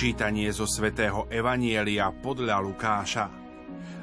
[0.00, 3.28] Čítanie zo svätého Evanielia podľa Lukáša.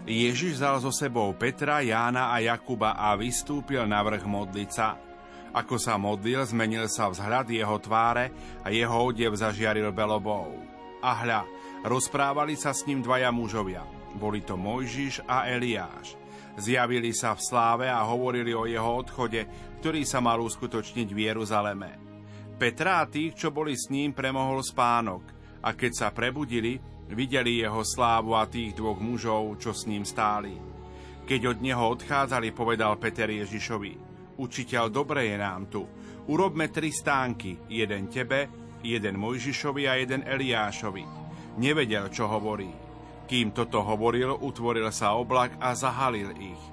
[0.05, 4.93] Ježiš vzal so sebou Petra, Jána a Jakuba a vystúpil na vrch modliť sa.
[5.57, 8.29] Ako sa modlil, zmenil sa vzhľad jeho tváre
[8.61, 10.61] a jeho odev zažiaril belobou.
[11.01, 11.41] A hľa,
[11.81, 13.81] rozprávali sa s ním dvaja mužovia.
[14.21, 16.13] Boli to Mojžiš a Eliáš.
[16.61, 19.49] Zjavili sa v sláve a hovorili o jeho odchode,
[19.81, 21.89] ktorý sa mal uskutočniť v Jeruzaleme.
[22.53, 26.77] Petra a tých, čo boli s ním, premohol spánok– a keď sa prebudili,
[27.09, 30.57] videli jeho slávu a tých dvoch mužov, čo s ním stáli.
[31.27, 34.07] Keď od neho odchádzali, povedal Peter Ježišovi,
[34.37, 35.81] Učiteľ, dobre je nám tu.
[36.29, 38.45] Urobme tri stánky, jeden tebe,
[38.85, 41.03] jeden Mojžišovi a jeden Eliášovi.
[41.57, 42.69] Nevedel, čo hovorí.
[43.25, 46.63] Kým toto hovoril, utvoril sa oblak a zahalil ich.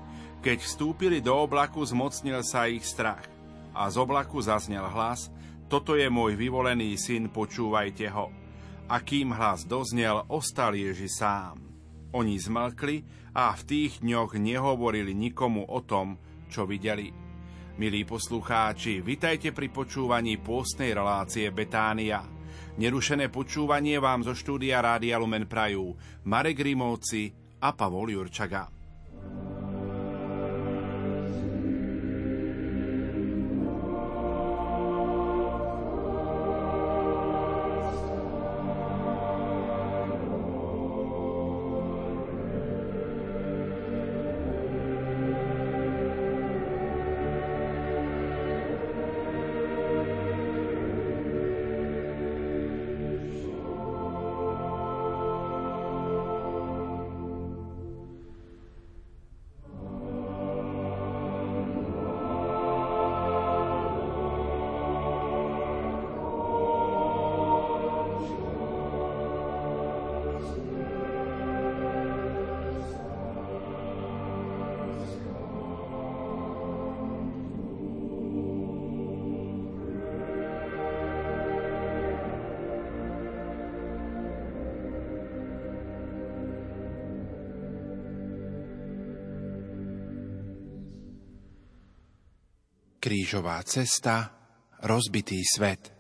[0.45, 3.25] Keď vstúpili do oblaku, zmocnil sa ich strach.
[3.73, 5.33] A z oblaku zaznel hlas,
[5.73, 8.29] toto je môj vyvolený syn, počúvajte ho.
[8.85, 11.57] A kým hlas doznel, ostal Ježi sám.
[12.13, 16.21] Oni zmlkli a v tých dňoch nehovorili nikomu o tom,
[16.53, 17.09] čo videli.
[17.75, 22.23] Milí poslucháči, vitajte pri počúvaní pôstnej relácie Betánia.
[22.79, 25.95] Nerušené počúvanie vám zo štúdia Rádia Lumen Prajú
[26.29, 28.74] Marek Rimovci a Pavol Jurčaga.
[93.05, 94.33] Krížová cesta,
[94.81, 95.94] rozbitý svet.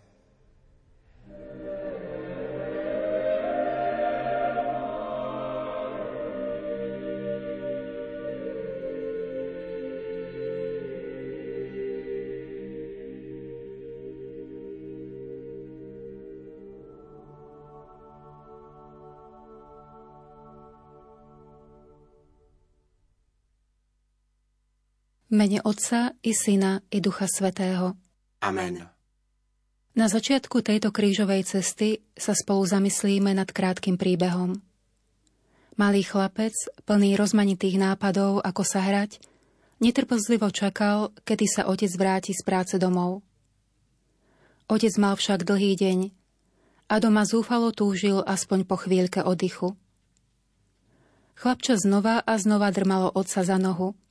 [25.35, 27.99] Mene Otca i Syna i Ducha Svetého.
[28.39, 28.87] Amen.
[29.95, 34.63] Na začiatku tejto krížovej cesty sa spolu zamyslíme nad krátkým príbehom.
[35.75, 36.55] Malý chlapec,
[36.87, 39.19] plný rozmanitých nápadov, ako sa hrať,
[39.83, 43.27] netrpezlivo čakal, kedy sa otec vráti z práce domov.
[44.71, 45.99] Otec mal však dlhý deň
[46.91, 49.75] a doma zúfalo túžil aspoň po chvíľke oddychu.
[51.35, 53.99] Chlapča znova a znova drmalo otca za nohu–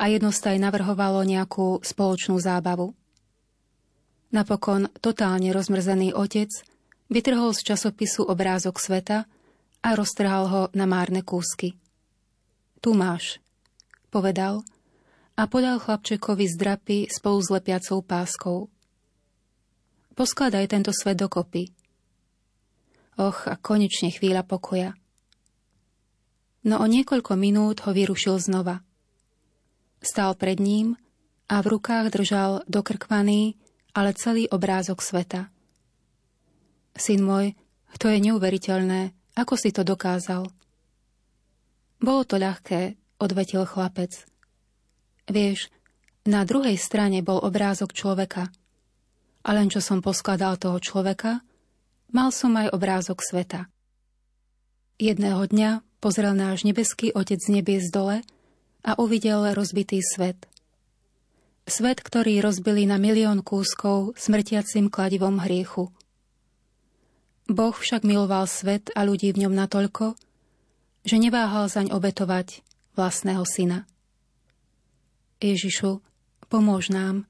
[0.00, 2.96] a jednostaj navrhovalo nejakú spoločnú zábavu.
[4.32, 6.48] Napokon totálne rozmrzený otec
[7.12, 9.28] vytrhol z časopisu obrázok sveta
[9.84, 11.76] a roztrhal ho na márne kúsky.
[12.80, 13.44] Tu máš,
[14.08, 14.64] povedal
[15.36, 16.56] a podal chlapčekovi z
[17.12, 18.72] spolu s lepiacou páskou.
[20.16, 21.68] Poskladaj tento svet dokopy.
[23.20, 24.96] Och, a konečne chvíľa pokoja.
[26.64, 28.80] No o niekoľko minút ho vyrušil znova–
[30.00, 30.96] Stal pred ním
[31.46, 33.60] a v rukách držal dokrkvaný,
[33.92, 35.52] ale celý obrázok sveta.
[36.96, 37.52] Syn môj,
[38.00, 40.48] to je neuveriteľné, ako si to dokázal.
[42.00, 44.24] Bolo to ľahké, odvetil chlapec.
[45.28, 45.68] Vieš,
[46.24, 48.48] na druhej strane bol obrázok človeka.
[49.44, 51.44] A len čo som poskladal toho človeka,
[52.12, 53.68] mal som aj obrázok sveta.
[55.00, 58.24] Jedného dňa pozrel náš nebeský Otec z nebies dole
[58.84, 60.48] a uvidel rozbitý svet.
[61.68, 65.92] Svet, ktorý rozbili na milión kúskov smrtiacim kladivom hriechu.
[67.50, 70.14] Boh však miloval svet a ľudí v ňom natoľko,
[71.02, 72.62] že neváhal zaň obetovať
[72.94, 73.88] vlastného syna.
[75.40, 76.04] Ježišu,
[76.52, 77.24] pomôž nám,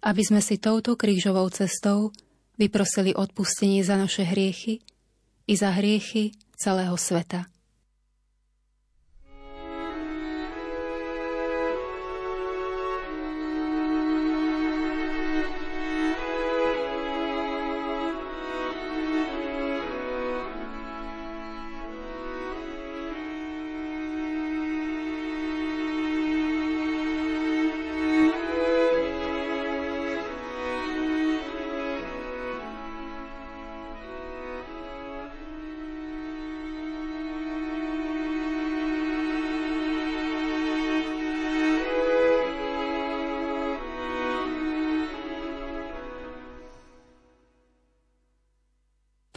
[0.00, 2.14] aby sme si touto krížovou cestou
[2.56, 4.80] vyprosili odpustenie za naše hriechy
[5.48, 7.48] i za hriechy celého sveta.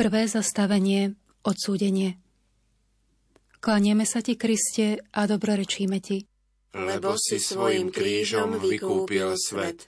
[0.04, 1.16] Prvé zastavenie
[1.48, 2.20] odsúdenie.
[3.64, 6.28] Klanieme sa ti, Kriste, a dobrorečíme ti.
[6.76, 9.88] Lebo si svojim krížom vykúpil svet.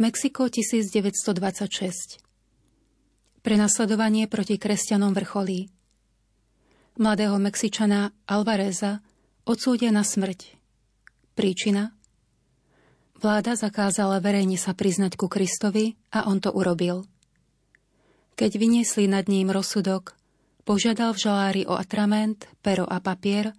[0.00, 2.24] Mexiko 1926
[3.44, 5.68] Prenasledovanie proti kresťanom vrcholí.
[6.96, 9.04] Mladého Mexičana Alvareza
[9.44, 10.56] odsúdia na smrť.
[11.36, 11.92] Príčina?
[13.20, 17.04] Vláda zakázala verejne sa priznať ku Kristovi a on to urobil.
[18.38, 20.14] Keď vyniesli nad ním rozsudok,
[20.62, 23.50] požiadal v žalári o atrament, pero a papier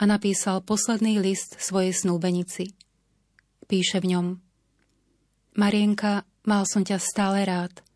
[0.00, 2.72] a napísal posledný list svojej snúbenici.
[3.68, 4.26] Píše v ňom
[5.60, 7.84] Marienka, mal som ťa stále rád–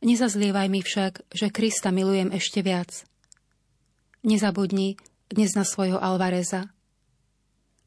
[0.00, 3.04] Nezazlievaj mi však, že Krista milujem ešte viac.
[4.24, 4.96] Nezabudni
[5.28, 6.72] dnes na svojho Alvareza.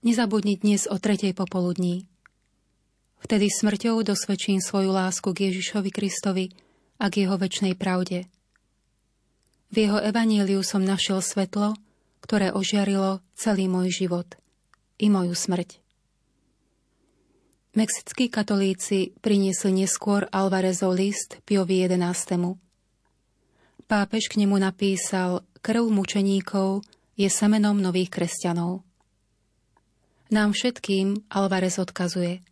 [0.05, 2.05] Nezabudni dnes o tretej popoludní.
[3.17, 6.53] Vtedy smrťou dosvedčím svoju lásku k Ježišovi Kristovi
[7.03, 8.31] a k jeho väčšnej pravde.
[9.67, 11.75] V jeho evaníliu som našiel svetlo,
[12.23, 14.39] ktoré ožiarilo celý môj život
[14.95, 15.83] i moju smrť.
[17.73, 22.55] Mexickí katolíci priniesli neskôr Alvarezov list Piovi XI.
[23.89, 26.85] Pápež k nemu napísal Krv mučeníkov
[27.17, 28.85] je semenom nových kresťanov.
[30.29, 32.45] Nám všetkým Alvarez odkazuje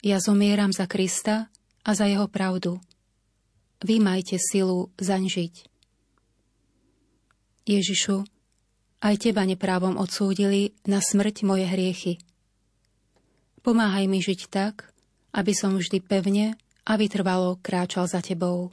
[0.00, 1.52] Ja zomieram za Krista
[1.84, 2.80] a za jeho pravdu.
[3.84, 5.54] Vy majte silu zaň žiť.
[7.66, 8.22] Ježišu,
[9.02, 12.14] aj teba neprávom odsúdili na smrť moje hriechy–
[13.66, 14.94] Pomáhaj mi žiť tak,
[15.34, 16.54] aby som vždy pevne
[16.86, 18.70] a vytrvalo kráčal za Tebou.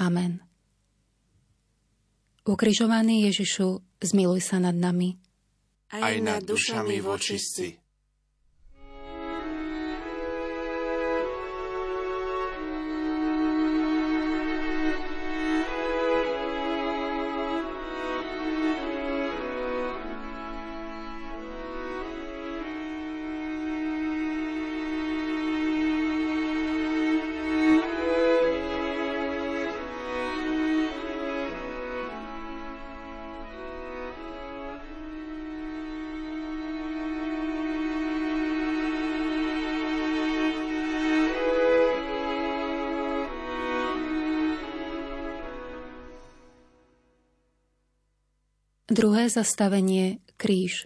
[0.00, 0.40] Amen.
[2.48, 5.20] Ukrižovaný Ježišu, zmiluj sa nad nami.
[5.92, 7.76] Aj nad dušami vočistí.
[48.92, 50.84] Druhé zastavenie Kríž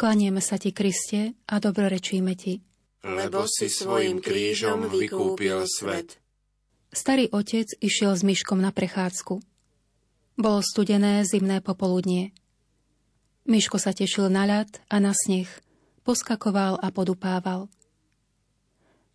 [0.00, 2.64] Klanieme sa ti, Kriste, a dobrorečíme ti.
[3.04, 6.16] Lebo si svojim krížom vykúpil svet.
[6.88, 9.36] Starý otec išiel s myškom na prechádzku.
[10.40, 12.32] Bolo studené zimné popoludnie.
[13.44, 15.52] Myško sa tešil na ľad a na sneh,
[16.08, 17.68] poskakoval a podupával.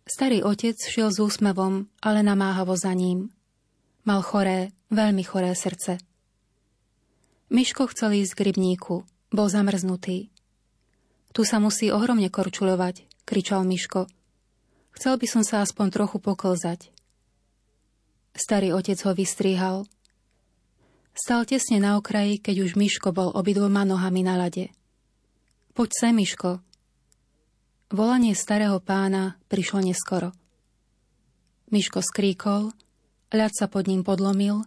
[0.06, 3.34] Starý otec šiel s úsmevom, ale namáhavo za ním.
[4.06, 5.98] Mal choré, veľmi choré srdce.
[7.50, 9.02] Myško chcel ísť k rybníku.
[9.34, 10.30] Bol zamrznutý.
[11.34, 14.06] Tu sa musí ohromne korčuľovať, kričal Myško.
[14.94, 16.94] Chcel by som sa aspoň trochu poklzať.
[18.38, 19.82] Starý otec ho vystrihal.
[21.10, 24.70] Stal tesne na okraji, keď už Myško bol obidvoma nohami na lade.
[25.74, 26.62] Poď sem, Myško.
[27.90, 30.30] Volanie starého pána prišlo neskoro.
[31.74, 32.70] Myško skríkol,
[33.34, 34.62] ľad sa pod ním podlomil,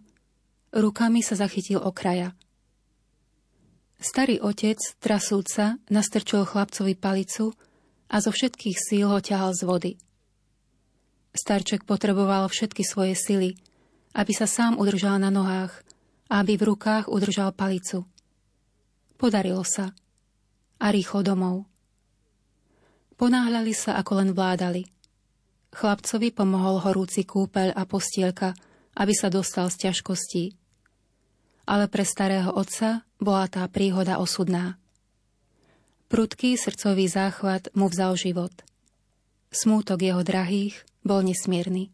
[0.76, 2.36] rukami sa zachytil okraja.
[4.04, 7.56] Starý otec, trasúca, nastrčil chlapcovi palicu
[8.12, 9.92] a zo všetkých síl ho ťahal z vody.
[11.32, 13.56] Starček potreboval všetky svoje sily,
[14.12, 15.72] aby sa sám udržal na nohách
[16.28, 18.04] a aby v rukách udržal palicu.
[19.16, 19.96] Podarilo sa.
[20.84, 21.64] A rýchlo domov.
[23.16, 24.84] Ponáhľali sa, ako len vládali.
[25.72, 28.52] Chlapcovi pomohol horúci kúpeľ a postielka,
[29.00, 30.63] aby sa dostal z ťažkostí
[31.64, 34.76] ale pre starého otca bola tá príhoda osudná.
[36.12, 38.54] Prudký srdcový záchvat mu vzal život.
[39.50, 41.90] Smútok jeho drahých bol nesmierny.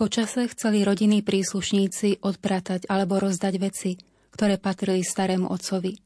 [0.00, 4.00] Počase chceli rodinní príslušníci odpratať alebo rozdať veci,
[4.32, 6.00] ktoré patrili starému otcovi.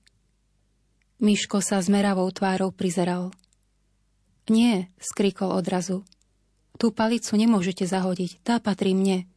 [1.22, 3.30] Miško sa s meravou tvárou prizeral.
[4.50, 6.02] Nie, skrikol odrazu.
[6.74, 9.30] Tú palicu nemôžete zahodiť, tá patrí mne.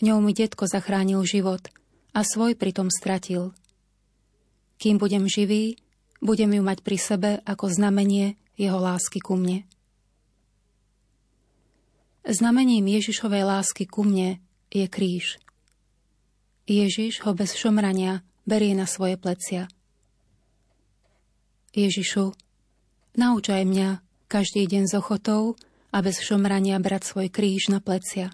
[0.00, 1.60] Ňou mi detko zachránil život
[2.16, 3.52] a svoj pritom stratil.
[4.80, 5.76] Kým budem živý,
[6.24, 9.68] budem ju mať pri sebe ako znamenie jeho lásky ku mne.
[12.24, 14.40] Znamením Ježišovej lásky ku mne
[14.72, 15.36] je kríž.
[16.64, 19.68] Ježiš ho bez šomrania berie na svoje plecia.
[21.76, 22.32] Ježišu,
[23.20, 24.00] naučaj mňa
[24.32, 28.32] každý deň s ochotou a bez šomrania brať svoj kríž na plecia.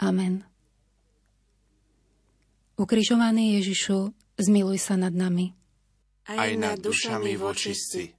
[0.00, 0.53] Amen.
[2.74, 5.54] Ukrižovaný Ježišu, zmiluj sa nad nami.
[6.26, 8.10] Aj nad dušami vočistí.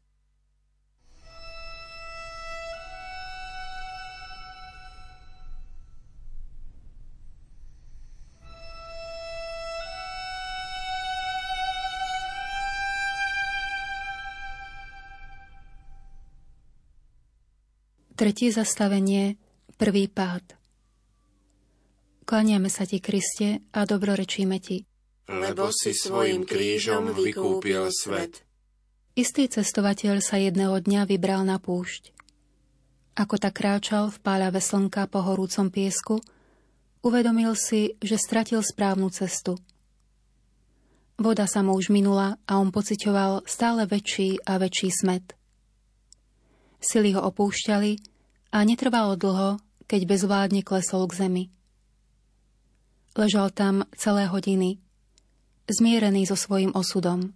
[18.16, 19.36] Tretie zastavenie,
[19.76, 20.65] prvý pád.
[22.26, 24.84] Klaniame sa ti, Kriste, a dobrorečíme ti.
[25.30, 28.42] Lebo si svojim krížom vykúpil svet.
[29.16, 32.12] Istý cestovateľ sa jedného dňa vybral na púšť.
[33.16, 36.20] Ako tak kráčal v páľave slnka po horúcom piesku,
[37.00, 39.56] uvedomil si, že stratil správnu cestu.
[41.16, 45.32] Voda sa mu už minula a on pocitoval stále väčší a väčší smet–
[46.86, 47.98] Sily ho opúšťali
[48.54, 49.58] a netrvalo dlho,
[49.90, 51.44] keď bezvládne klesol k zemi.
[53.16, 54.78] Ležal tam celé hodiny,
[55.72, 57.32] zmierený so svojím osudom.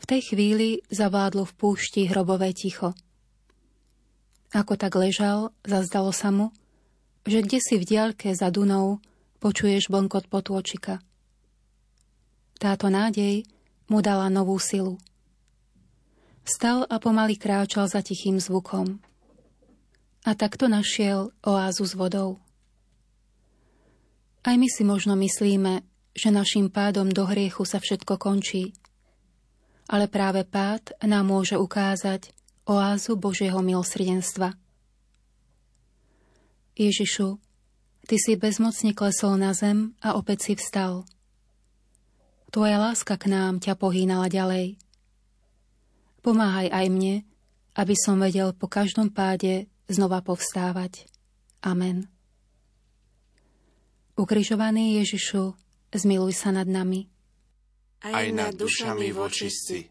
[0.00, 2.96] V tej chvíli zavádlo v púšti hrobové ticho.
[4.56, 6.50] Ako tak ležal, zazdalo sa mu,
[7.28, 9.04] že kde si v diaľke za Dunou
[9.38, 11.04] počuješ bonkot potôčika.
[12.56, 13.44] Táto nádej
[13.92, 14.96] mu dala novú silu–
[16.50, 18.98] Stal a pomaly kráčal za tichým zvukom.
[20.26, 22.42] A takto našiel oázu s vodou.
[24.40, 25.84] Aj my si možno myslíme,
[26.16, 28.72] že našim pádom do hriechu sa všetko končí.
[29.90, 32.32] Ale práve pád nám môže ukázať
[32.64, 34.56] oázu Božieho milosrdenstva.
[36.78, 37.36] Ježišu,
[38.08, 41.06] Ty si bezmocne klesol na zem a opäť si vstal.
[42.50, 44.74] Tvoja láska k nám ťa pohýnala ďalej–
[46.20, 47.24] Pomáhaj aj mne,
[47.72, 51.08] aby som vedel po každom páde znova povstávať.
[51.64, 52.19] Amen.
[54.20, 55.56] Ukrižovaný Ježišu,
[55.96, 57.08] zmiluj sa nad nami.
[58.04, 59.88] Aj nad dušami vočistí.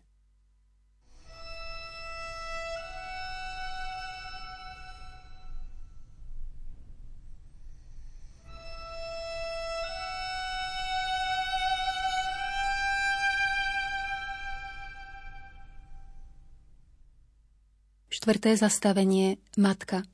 [18.14, 20.06] Štvrté zastavenie Matka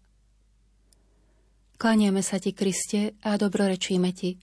[1.76, 4.40] Klaniame sa ti, Kriste, a dobrorečíme ti.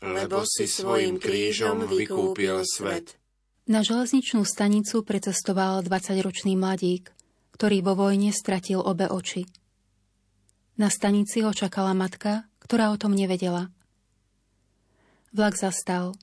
[0.00, 3.20] Lebo si svojim krížom vykúpil svet.
[3.68, 7.12] Na železničnú stanicu precestoval 20-ročný mladík,
[7.54, 9.44] ktorý vo vojne stratil obe oči.
[10.80, 13.68] Na stanici ho čakala matka, ktorá o tom nevedela.
[15.36, 16.16] Vlak zastal.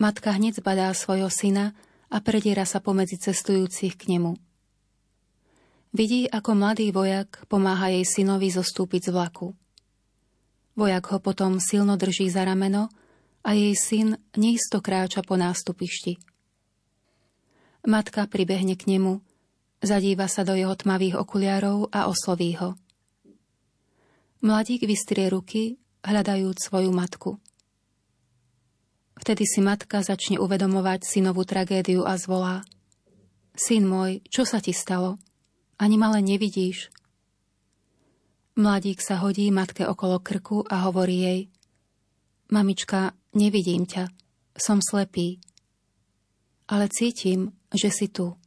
[0.00, 1.76] Matka hneď zbadá svojho syna
[2.08, 4.40] a prediera sa pomedzi cestujúcich k nemu.
[5.94, 9.54] Vidí, ako mladý vojak pomáha jej synovi zostúpiť z vlaku.
[10.74, 12.90] Vojak ho potom silno drží za rameno
[13.46, 16.18] a jej syn neisto kráča po nástupišti.
[17.86, 19.22] Matka pribehne k nemu,
[19.86, 22.74] zadíva sa do jeho tmavých okuliarov a osloví ho.
[24.42, 27.38] Mladík vystrie ruky, hľadajúc svoju matku.
[29.14, 32.66] Vtedy si matka začne uvedomovať synovú tragédiu a zvolá.
[33.54, 35.22] Syn môj, čo sa ti stalo?
[35.74, 36.90] Ani ma nevidíš.
[38.54, 41.40] Mladík sa hodí matke okolo krku a hovorí jej
[42.54, 44.06] Mamička, nevidím ťa,
[44.54, 45.42] som slepý,
[46.70, 48.38] ale cítim, že si tu.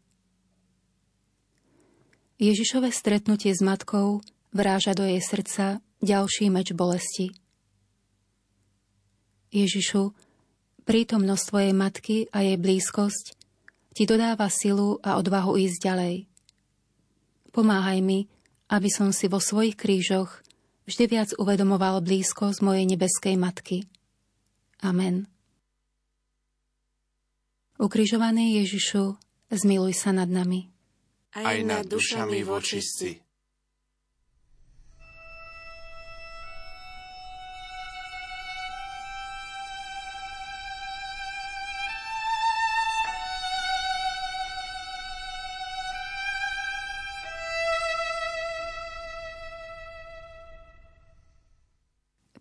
[2.40, 4.24] Ježišové stretnutie s matkou
[4.56, 7.36] vráža do jej srdca ďalší meč bolesti.
[9.52, 10.16] Ježišu,
[10.88, 13.36] prítomnosť tvojej matky a jej blízkosť
[13.92, 16.16] ti dodáva silu a odvahu ísť ďalej–
[17.58, 18.30] Pomáhaj mi,
[18.70, 20.46] aby som si vo svojich krížoch
[20.86, 23.90] vždy viac uvedomoval blízkosť mojej nebeskej matky.
[24.86, 25.26] Amen.
[27.82, 29.18] Ukrižovaný Ježišu,
[29.50, 30.70] zmiluj sa nad nami.
[31.34, 33.26] Aj nad dušami vočistí.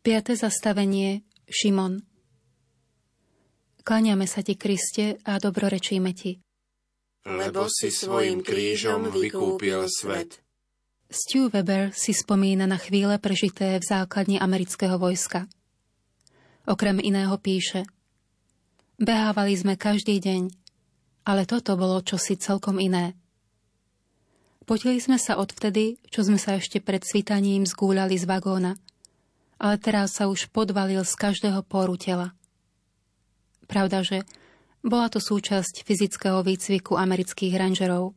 [0.06, 0.38] 5.
[0.38, 1.98] zastavenie Šimon
[3.82, 6.38] Kláňame sa ti, Kriste, a dobrorečíme ti.
[7.26, 10.46] Lebo si svojim krížom vykúpil svet.
[11.10, 15.50] Stu Weber si spomína na chvíle prežité v základni amerického vojska.
[16.70, 17.82] Okrem iného píše
[19.02, 20.54] Behávali sme každý deň,
[21.26, 23.18] ale toto bolo čosi celkom iné.
[24.70, 28.78] Potili sme sa odvtedy, čo sme sa ešte pred svitaním zgúľali z vagóna,
[29.56, 32.36] ale teraz sa už podvalil z každého poru tela.
[33.66, 34.22] Pravda, že
[34.84, 38.14] bola to súčasť fyzického výcviku amerických rangerov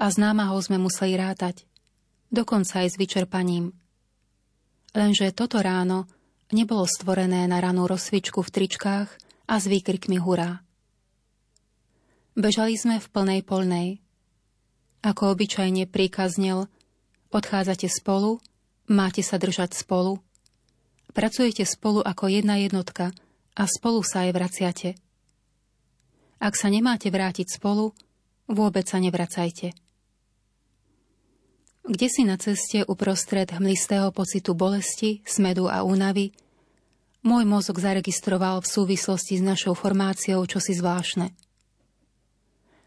[0.00, 1.68] a s námahou sme museli rátať,
[2.32, 3.76] dokonca aj s vyčerpaním.
[4.96, 6.08] Lenže toto ráno
[6.54, 9.08] nebolo stvorené na ranú rozsvičku v tričkách
[9.46, 10.64] a s výkrikmi hurá.
[12.36, 13.88] Bežali sme v plnej polnej–
[15.06, 16.66] ako obyčajne príkaznel,
[17.30, 18.42] odchádzate spolu,
[18.90, 20.18] máte sa držať spolu,
[21.16, 23.16] pracujete spolu ako jedna jednotka
[23.56, 24.90] a spolu sa aj vraciate.
[26.36, 27.96] Ak sa nemáte vrátiť spolu,
[28.44, 29.72] vôbec sa nevracajte.
[31.88, 36.36] Kde si na ceste uprostred hmlistého pocitu bolesti, smedu a únavy,
[37.24, 41.32] môj mozog zaregistroval v súvislosti s našou formáciou čosi zvláštne–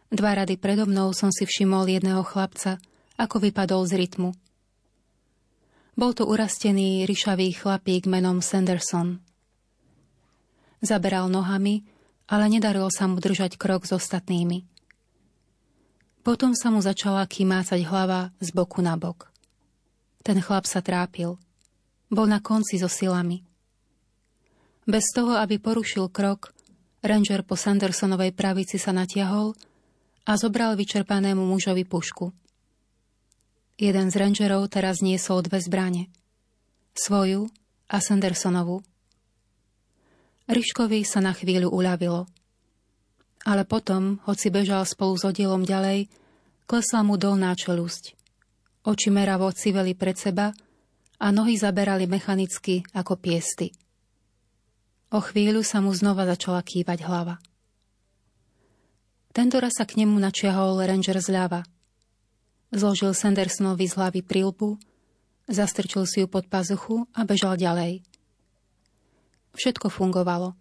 [0.09, 2.81] Dva rady predo mnou som si všimol jedného chlapca,
[3.13, 4.33] ako vypadol z rytmu.
[6.00, 9.20] Bol to urastený, ryšavý chlapík menom Sanderson.
[10.79, 11.84] Zaberal nohami,
[12.32, 14.63] ale nedarilo sa mu držať krok s ostatnými.
[16.24, 19.27] Potom sa mu začala kymácať hlava z boku na bok.
[20.24, 21.36] Ten chlap sa trápil.
[22.08, 23.44] Bol na konci so silami.
[24.88, 26.56] Bez toho, aby porušil krok,
[27.03, 29.52] ranger po Sandersonovej pravici sa natiahol–
[30.30, 32.30] a zobral vyčerpanému mužovi pušku.
[33.80, 36.12] Jeden z rangerov teraz niesol dve zbrane.
[36.92, 37.48] Svoju
[37.88, 38.84] a Sandersonovú.
[40.52, 42.28] Ryškovi sa na chvíľu uľavilo.
[43.48, 46.12] Ale potom, hoci bežal spolu s oddielom ďalej,
[46.68, 48.20] klesla mu dolná čelusť.
[48.84, 50.52] Oči meravo civeli pred seba
[51.15, 53.72] a nohy zaberali mechanicky ako piesty.
[55.15, 57.39] O chvíľu sa mu znova začala kývať hlava.
[59.32, 61.63] Tento raz sa k nemu načiahol ranger zľava.
[62.69, 64.77] Zložil Sandersonovi z hlavy prílbu,
[65.49, 68.05] zastrčil si ju pod pazuchu a bežal ďalej.
[69.58, 70.53] Všetko fungovalo.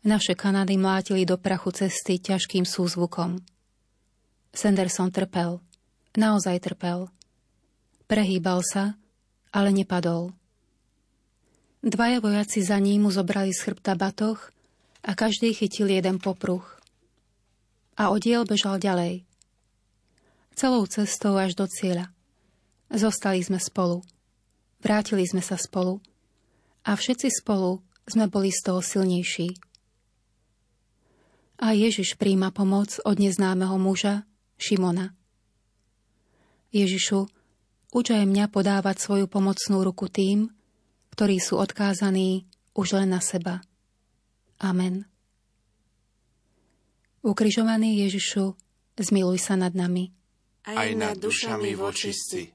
[0.00, 3.36] Naše Kanady mlátili do prachu cesty ťažkým súzvukom.
[4.50, 5.60] Sanderson trpel.
[6.16, 7.12] Naozaj trpel.
[8.08, 8.96] Prehýbal sa,
[9.52, 10.32] ale nepadol.
[11.84, 14.40] Dvaja vojaci za ním mu zobrali z chrbta batoh
[15.04, 16.64] a každý chytil jeden popruh
[18.00, 19.29] a odiel bežal ďalej.
[20.54, 22.10] Celou cestou až do cieľa.
[22.90, 24.02] Zostali sme spolu.
[24.82, 26.02] Vrátili sme sa spolu.
[26.82, 29.54] A všetci spolu sme boli z toho silnejší.
[31.60, 34.24] A Ježiš príjma pomoc od neznámeho muža,
[34.56, 35.12] Šimona.
[36.72, 37.28] Ježišu,
[37.92, 40.48] uč aj mňa podávať svoju pomocnú ruku tým,
[41.12, 43.60] ktorí sú odkázaní už len na seba.
[44.60, 45.04] Amen.
[47.20, 48.56] Ukrižovaný Ježišu,
[48.96, 50.19] zmiluj sa nad nami.
[50.70, 52.46] Aj nad dušami vočistí.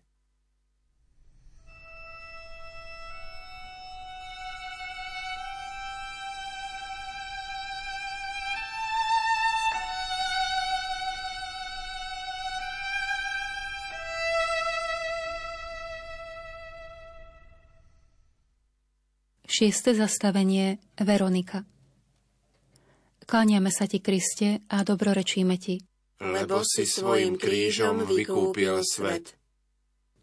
[19.56, 21.64] Šieste zastavenie Veronika.
[23.24, 25.95] Kláňame sa ti, Kriste, a dobrorečíme ti.
[26.24, 29.36] Lebo si svojim krížom vykúpil svet.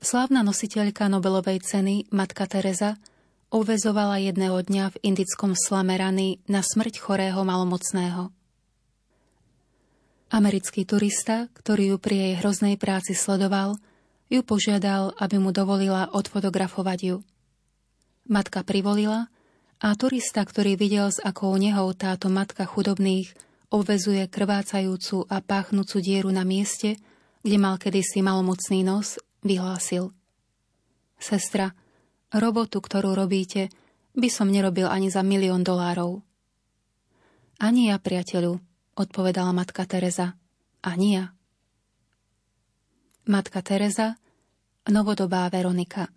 [0.01, 2.97] Slávna nositeľka Nobelovej ceny, matka Teresa,
[3.53, 8.33] uvezovala jedného dňa v indickom slame rany na smrť chorého malomocného.
[10.33, 13.77] Americký turista, ktorý ju pri jej hroznej práci sledoval,
[14.33, 17.17] ju požiadal, aby mu dovolila odfotografovať ju.
[18.33, 19.29] Matka privolila
[19.77, 26.29] a turista, ktorý videl, s akou nehou táto matka chudobných obvezuje krvácajúcu a páchnúcu dieru
[26.29, 27.01] na mieste,
[27.41, 30.13] kde mal kedysi malomocný nos, vyhlásil.
[31.17, 31.73] Sestra,
[32.31, 33.73] robotu, ktorú robíte,
[34.13, 36.21] by som nerobil ani za milión dolárov.
[37.59, 38.61] Ani ja, priateľu,
[38.95, 40.37] odpovedala matka Teresa.
[40.85, 41.33] Ani ja.
[43.25, 44.19] Matka Teresa,
[44.91, 46.11] novodobá Veronika.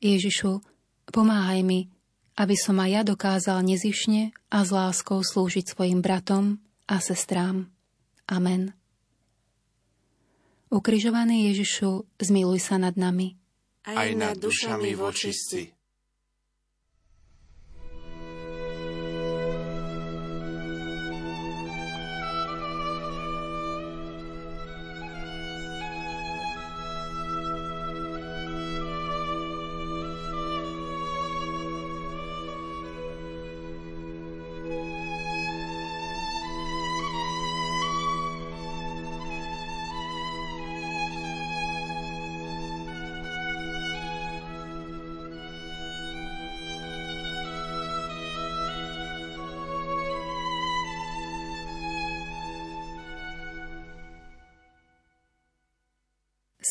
[0.00, 0.60] Ježišu,
[1.06, 1.86] Pomáhaj mi,
[2.36, 7.72] aby som aj ja dokázal nezišne a s láskou slúžiť svojim bratom a sestrám.
[8.28, 8.76] Amen.
[10.72, 13.38] Ukrižovaný Ježišu, zmiluj sa nad nami.
[13.86, 15.75] Aj nad dušami vočistí.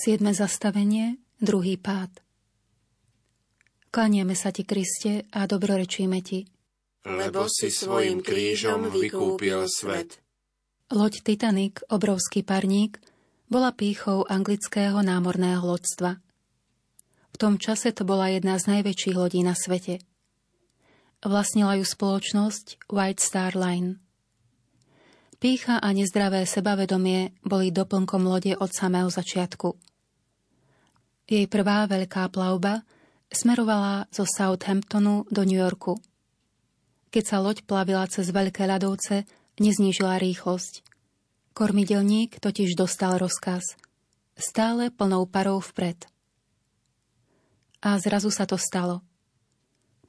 [0.05, 2.21] Siedme zastavenie, druhý pád.
[3.89, 6.45] Klaniame sa ti, Kriste, a dobrorečíme ti.
[7.09, 10.21] Lebo si svojim krížom vykúpil svet.
[10.93, 13.01] Loď Titanic, obrovský parník,
[13.49, 16.21] bola pýchou anglického námorného lodstva.
[17.33, 20.05] V tom čase to bola jedna z najväčších lodí na svete.
[21.25, 23.97] Vlastnila ju spoločnosť White Star Line.
[25.41, 29.94] Pícha a nezdravé sebavedomie boli doplnkom lode od samého začiatku.
[31.25, 32.81] Jej prvá veľká plavba–
[33.35, 35.99] smerovala zo Southamptonu do New Yorku.
[37.11, 39.27] Keď sa loď plavila cez veľké ľadovce,
[39.59, 40.83] neznížila rýchlosť.
[41.55, 43.79] Kormidelník totiž dostal rozkaz.
[44.35, 46.07] Stále plnou parou vpred.
[47.79, 48.99] A zrazu sa to stalo.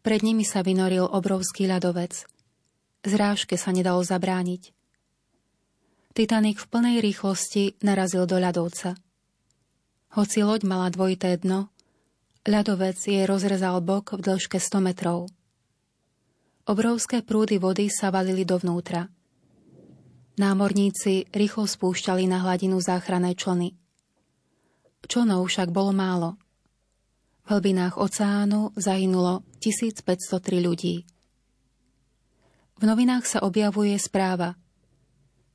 [0.02, 2.26] Pred nimi sa vynoril obrovský ľadovec.
[3.07, 4.74] Zrážke sa nedalo zabrániť.
[6.16, 8.98] Titanic v plnej rýchlosti narazil do ľadovca.
[10.16, 11.68] Hoci loď mala dvojité dno,
[12.46, 15.29] Ľadovec jej rozrezal bok v dĺžke 100 metrov.
[16.64, 19.12] Obrovské prúdy vody sa valili dovnútra.
[20.40, 23.76] Námorníci rýchlo spúšťali na hladinu záchranné člny.
[25.05, 26.40] Člnov však bolo málo.
[27.44, 31.05] V hlbinách oceánu zahynulo 1503 ľudí.
[32.79, 34.57] V novinách sa objavuje správa.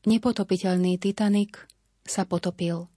[0.05, 1.65] Nepotopiteľný Titanic
[2.05, 2.91] sa potopil.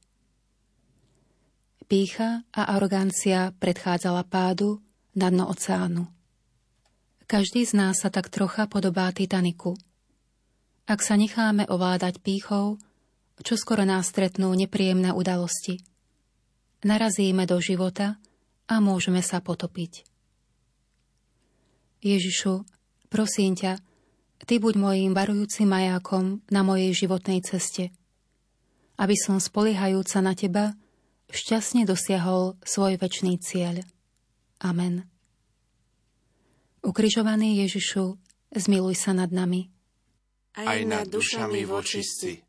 [1.84, 4.80] Pícha a arogancia predchádzala pádu
[5.12, 6.08] na dno oceánu.
[7.28, 9.76] Každý z nás sa tak trocha podobá Titaniku.
[10.88, 12.80] Ak sa necháme ovládať pýchou,
[13.44, 15.84] čo skoro nás stretnú nepríjemné udalosti.
[16.88, 18.16] Narazíme do života
[18.64, 20.08] a môžeme sa potopiť.
[22.00, 22.64] Ježišu,
[23.12, 23.76] prosím ťa,
[24.44, 27.92] Ty buď mojím varujúcim majákom na mojej životnej ceste,
[29.00, 30.76] aby som spoliehajúca na Teba
[31.34, 33.82] šťastne dosiahol svoj väčší cieľ.
[34.62, 35.04] Amen.
[36.84, 38.16] Ukrižovaný Ježišu,
[38.54, 39.72] zmiluj sa nad nami.
[40.54, 42.44] Aj nad dušami vočistí.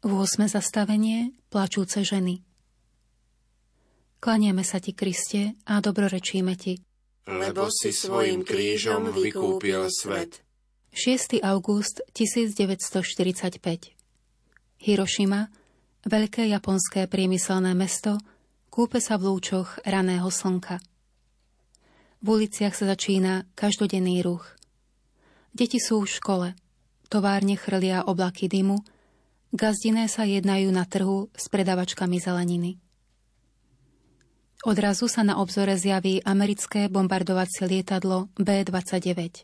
[0.00, 0.48] 8.
[0.48, 2.40] zastavenie plačúce ženy.
[4.16, 6.80] Klaniame sa ti, Kriste, a dobrorečíme ti.
[7.28, 10.40] Lebo si svojim krížom vykúpil svet.
[10.96, 11.44] 6.
[11.44, 13.60] august 1945
[14.80, 15.52] Hirošima,
[16.08, 18.16] veľké japonské priemyselné mesto,
[18.72, 20.80] kúpe sa v lúčoch raného slnka.
[22.24, 24.48] V uliciach sa začína každodenný ruch.
[25.52, 26.48] Deti sú v škole,
[27.12, 28.80] továrne chrlia oblaky dymu,
[29.50, 32.78] Gazdiné sa jednajú na trhu s predavačkami zeleniny.
[34.62, 39.42] Odrazu sa na obzore zjaví americké bombardovacie lietadlo B-29.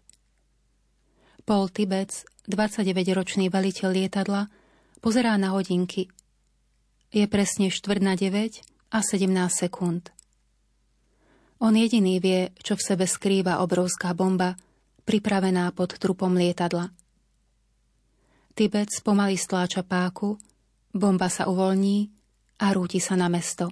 [1.42, 4.46] Paul Tibec, 29-ročný veliteľ lietadla,
[5.02, 6.06] pozerá na hodinky.
[7.10, 8.62] Je presne štvrt na 9
[8.94, 10.14] a 17 sekúnd.
[11.58, 14.54] On jediný vie, čo v sebe skrýva obrovská bomba,
[15.02, 16.94] pripravená pod trupom lietadla.
[18.56, 20.40] Tibet pomaly stláča páku,
[20.88, 22.08] bomba sa uvoľní
[22.56, 23.68] a rúti sa na mesto.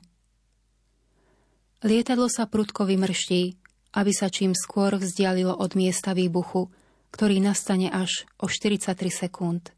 [1.81, 3.57] Lietadlo sa prudko vymrští,
[3.97, 6.69] aby sa čím skôr vzdialilo od miesta výbuchu,
[7.17, 9.73] ktorý nastane až o 43 sekúnd.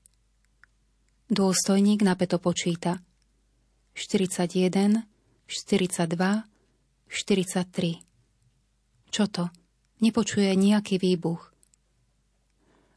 [1.31, 2.99] Dôstojník napeto počíta.
[3.95, 5.07] 41,
[5.47, 6.51] 42,
[7.07, 9.15] 43.
[9.15, 9.55] Čo to?
[10.03, 11.55] Nepočuje nejaký výbuch.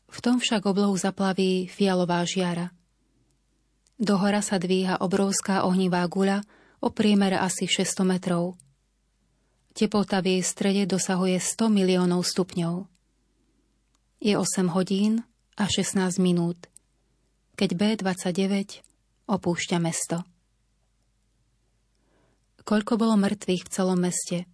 [0.09, 2.73] V tom však oblohu zaplaví fialová žiara.
[3.99, 6.41] Do hora sa dvíha obrovská ohnivá guľa
[6.81, 8.55] o priemere asi 600 metrov.
[9.75, 12.87] Teplota v jej strede dosahuje 100 miliónov stupňov.
[14.19, 15.23] Je 8 hodín
[15.55, 16.67] a 16 minút,
[17.55, 18.83] keď B-29
[19.29, 20.25] opúšťa mesto.
[22.63, 24.47] Koľko bolo mŕtvych v celom meste?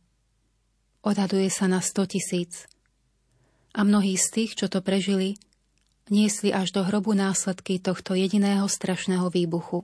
[1.05, 2.65] Odhaduje sa na 100 tisíc
[3.75, 5.35] a mnohí z tých, čo to prežili,
[6.07, 9.83] niesli až do hrobu následky tohto jediného strašného výbuchu.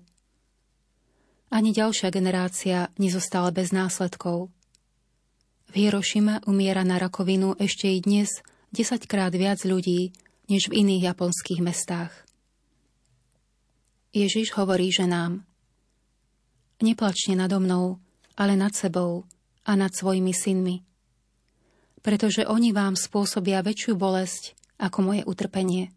[1.51, 4.47] Ani ďalšia generácia nezostala bez následkov.
[5.67, 8.39] V Hirošima umiera na rakovinu ešte i dnes
[8.71, 10.15] 10 krát viac ľudí,
[10.47, 12.12] než v iných japonských mestách.
[14.15, 15.43] Ježiš hovorí ženám,
[16.84, 17.99] neplačte nado mnou,
[18.36, 19.23] ale nad sebou
[19.63, 20.84] a nad svojimi synmi,
[22.02, 25.94] pretože oni vám spôsobia väčšiu bolesť ako moje utrpenie.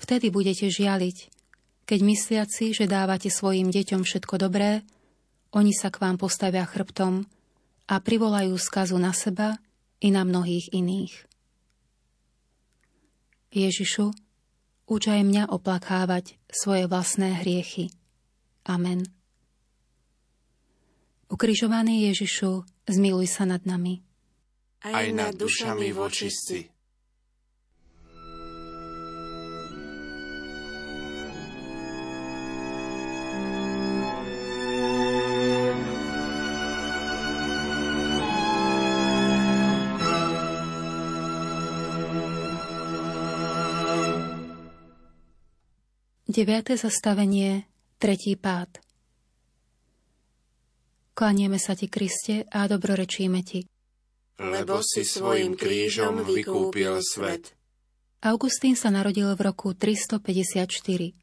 [0.00, 1.16] Vtedy budete žialiť,
[1.84, 4.84] keď mysliaci, že dávate svojim deťom všetko dobré,
[5.52, 7.28] oni sa k vám postavia chrbtom
[7.88, 9.60] a privolajú skazu na seba
[10.00, 11.14] i na mnohých iných.
[13.54, 14.10] Ježišu,
[14.90, 17.94] uč aj mňa oplakávať svoje vlastné hriechy.
[18.66, 19.06] Amen.
[21.30, 24.02] Ukrižovaný Ježišu, zmiluj sa nad nami.
[24.84, 26.74] Aj nad dušami vočistí.
[46.34, 46.74] 9.
[46.74, 47.62] zastavenie,
[48.02, 48.82] tretí pád.
[51.14, 53.70] Klanieme sa ti, Kriste, a dobrorečíme ti.
[54.40, 57.54] Lebo si svojim krížom vykúpil svet.
[58.24, 61.14] Augustín sa narodil v roku 354.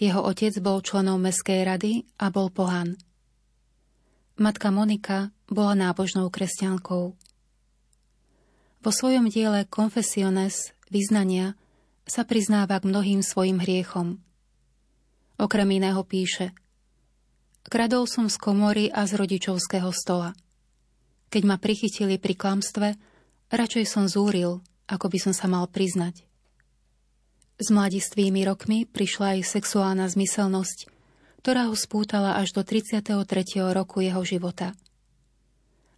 [0.00, 2.96] Jeho otec bol členom Mestskej rady a bol pohan.
[4.34, 7.04] Matka Monika bola nábožnou kresťankou.
[8.84, 11.56] Vo svojom diele Confessiones, vyznania,
[12.04, 14.20] sa priznáva k mnohým svojim hriechom.
[15.40, 16.52] Okrem iného píše
[17.64, 20.36] Kradol som z komory a z rodičovského stola.
[21.34, 22.94] Keď ma prichytili pri klamstve,
[23.50, 26.22] radšej som zúril, ako by som sa mal priznať.
[27.58, 30.86] S mladistvými rokmi prišla aj sexuálna zmyselnosť,
[31.42, 33.18] ktorá ho spútala až do 33.
[33.74, 34.78] roku jeho života.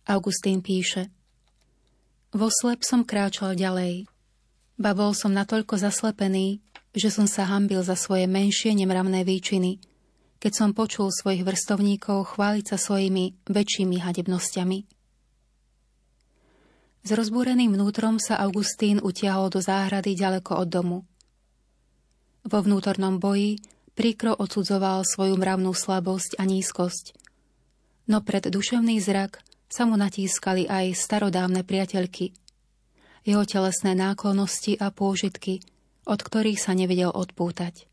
[0.09, 1.12] Augustín píše
[2.33, 4.09] Vo slep som kráčal ďalej,
[4.81, 6.64] Ba bol som natoľko zaslepený,
[6.96, 9.85] že som sa hambil za svoje menšie nemravné výčiny,
[10.40, 14.96] keď som počul svojich vrstovníkov chváliť sa svojimi väčšími hadebnosťami.
[17.07, 20.99] S rozbúreným vnútrom sa Augustín utiahol do záhrady ďaleko od domu.
[22.42, 23.62] Vo vnútornom boji
[23.95, 27.14] príkro odsudzoval svoju mravnú slabosť a nízkosť,
[28.11, 29.38] no pred duševný zrak
[29.71, 32.35] sa mu natískali aj starodávne priateľky–
[33.27, 35.59] jeho telesné náklonosti a pôžitky,
[36.07, 37.90] od ktorých sa nevedel odpútať.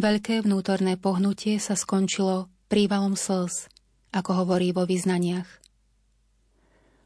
[0.00, 3.68] Veľké vnútorné pohnutie sa skončilo prívalom slz,
[4.10, 5.63] ako hovorí vo vyznaniach.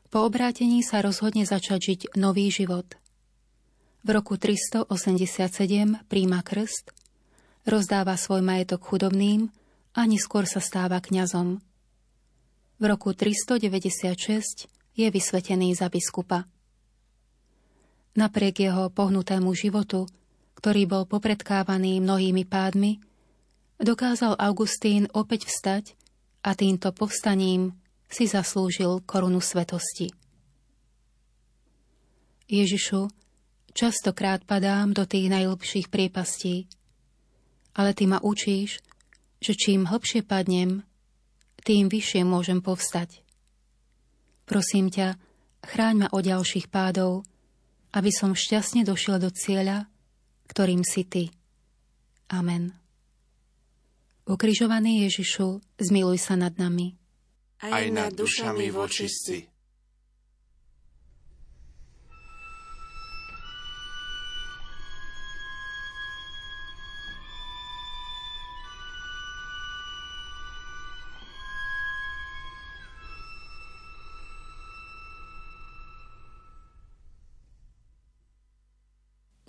[0.08, 2.96] Po obrátení sa rozhodne začať žiť nový život.
[4.00, 4.88] V roku 387
[6.08, 6.96] príjma krst,
[7.68, 9.52] rozdáva svoj majetok chudobným
[9.92, 11.60] a neskôr sa stáva kňazom.
[12.80, 16.48] V roku 396 je vysvetený za biskupa.
[18.16, 20.10] Napriek jeho pohnutému životu,
[20.58, 22.98] ktorý bol popredkávaný mnohými pádmi,
[23.78, 25.94] dokázal Augustín opäť vstať
[26.42, 27.77] a týmto povstaním
[28.08, 30.10] si zaslúžil korunu svetosti.
[32.48, 33.12] Ježišu,
[33.76, 36.64] častokrát padám do tých najlepších priepastí,
[37.76, 38.80] ale ty ma učíš,
[39.38, 40.82] že čím hlbšie padnem,
[41.62, 43.20] tým vyššie môžem povstať.
[44.48, 45.20] Prosím ťa,
[45.62, 47.28] chráň ma od ďalších pádov,
[47.92, 49.86] aby som šťastne došiel do cieľa,
[50.48, 51.24] ktorým si Ty.
[52.32, 52.72] Amen.
[54.28, 56.97] Ukrižovaný Ježišu, zmiluj sa nad nami.
[57.58, 59.50] Aj nad dušami vočistí.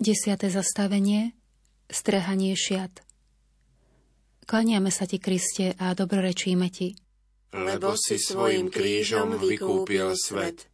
[0.00, 1.36] Desiate zastavenie
[1.86, 3.04] Strehanie šiat
[4.50, 6.98] Klaniame sa ti, Kriste, a dobrorečíme ti.
[7.50, 10.70] Lebo si svojim krížom vykúpil svet.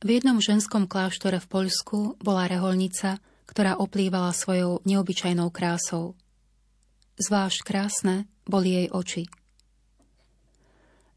[0.00, 6.16] V jednom ženskom kláštore v Poľsku bola reholnica, ktorá oplývala svojou neobyčajnou krásou.
[7.18, 9.24] Zvlášť krásne boli jej oči.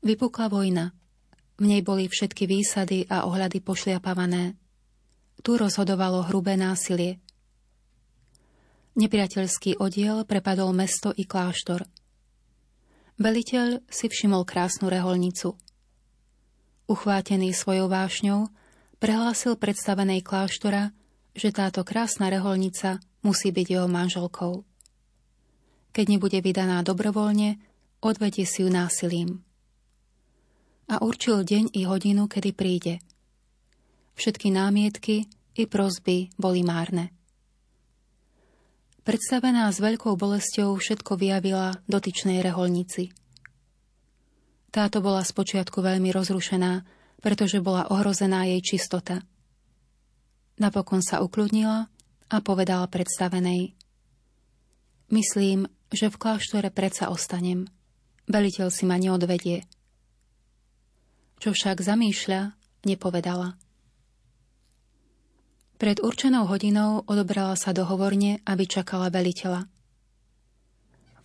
[0.01, 0.91] Vypukla vojna.
[1.61, 4.57] V nej boli všetky výsady a ohľady pošliapavané.
[5.45, 7.17] Tu rozhodovalo hrubé násilie–
[8.91, 11.87] Nepriateľský odiel prepadol mesto i kláštor.
[13.19, 15.57] Veliteľ si všimol krásnu reholnicu.
[16.87, 18.47] Uchvátený svojou vášňou,
[18.99, 20.95] prehlásil predstavenej kláštora,
[21.31, 24.67] že táto krásna reholnica musí byť jeho manželkou.
[25.91, 27.59] Keď nebude vydaná dobrovoľne,
[28.03, 29.43] odvedie si ju násilím.
[30.91, 32.99] a určil deň i hodinu, kedy príde.
[34.19, 35.23] Všetky námietky
[35.55, 37.15] i prozby boli márne.
[39.01, 43.09] Predstavená s veľkou bolesťou všetko vyjavila dotyčnej reholnici.
[44.69, 46.85] Táto bola spočiatku veľmi rozrušená,
[47.17, 49.25] pretože bola ohrozená jej čistota.
[50.61, 51.89] Napokon sa ukľudnila
[52.29, 53.73] a povedala predstavenej.
[55.09, 57.67] Myslím, že v kláštore predsa ostanem.
[58.29, 59.65] Veliteľ si ma neodvedie.
[61.41, 62.53] Čo však zamýšľa,
[62.85, 63.57] nepovedala.
[65.81, 69.65] Pred určenou hodinou odobrala sa dohovorne, aby čakala veliteľa.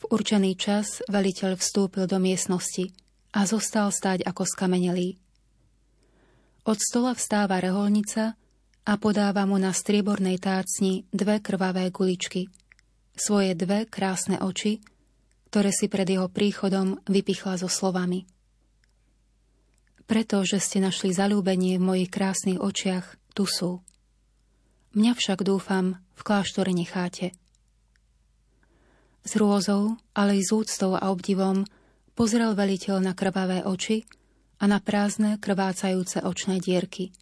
[0.01, 2.89] V určený čas veliteľ vstúpil do miestnosti
[3.37, 5.21] a zostal stáť ako skamenelý.
[6.65, 8.33] Od stola vstáva reholnica
[8.89, 12.49] a podáva mu na striebornej tácni dve krvavé guličky.
[13.13, 14.81] Svoje dve krásne oči,
[15.53, 18.25] ktoré si pred jeho príchodom vypichla so slovami.
[20.09, 23.85] Preto, že ste našli zalúbenie v mojich krásnych očiach, tu sú.
[24.97, 27.37] Mňa však, dúfam, v kláštore necháte.
[29.29, 31.69] S rôzou, ale i s úctou a obdivom
[32.17, 34.09] pozrel veliteľ na krvavé oči,
[34.57, 37.13] a na prázdne, krvácajúce očné dierky.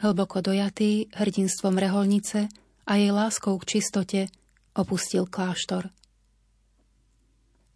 [0.00, 2.48] Hlboko dojatý hrdinstvom reholnice
[2.88, 4.32] a jej láskou k čistote
[4.72, 5.92] opustil kláštor.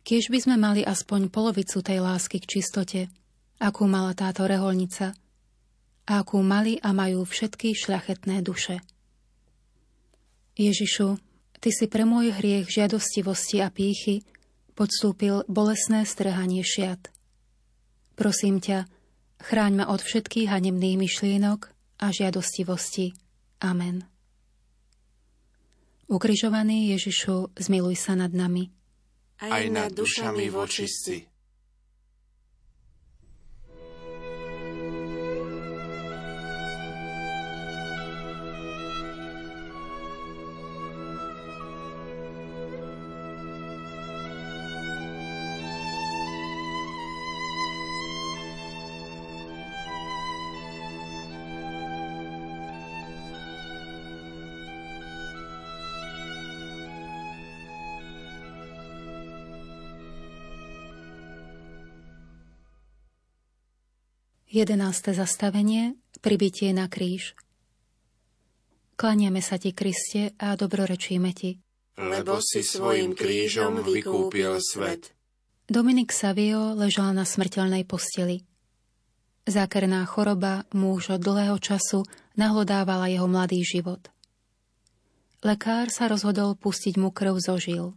[0.08, 3.12] Kiež by sme mali aspoň polovicu tej lásky k čistote,
[3.60, 5.12] akú mala táto reholnica
[6.08, 8.80] a akú mali a majú všetky šľachetné duše.
[10.56, 11.18] Ježišu,
[11.60, 14.24] Ty si pre môj hriech žiadostivosti a pýchy
[14.72, 17.08] podstúpil bolesné strhanie šiat–
[18.20, 18.84] Prosím ťa,
[19.40, 21.72] chráň ma od všetkých hanebných myšlienok
[22.04, 23.16] a žiadostivosti.
[23.64, 24.04] Amen.
[26.04, 28.68] Ukrižovaný Ježišu, zmiluj sa nad nami.
[29.40, 31.29] Aj nad dušami vočistí.
[64.50, 65.14] 11.
[65.14, 67.38] zastavenie Pribytie na kríž
[68.98, 71.62] Klaniame sa ti, Kriste, a dobrorečíme ti.
[71.94, 75.14] Lebo si svojim krížom vykúpil svet.
[75.70, 78.42] Dominik Savio ležal na smrteľnej posteli.
[79.46, 82.02] Zákerná choroba muž od dlhého času
[82.34, 84.02] nahlodávala jeho mladý život.
[85.46, 87.94] Lekár sa rozhodol pustiť mu krv zo žil.